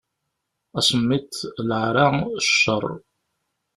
Asemmiḍ, 0.79 1.31
leɛra, 1.67 2.07
cceṛ. 2.45 2.85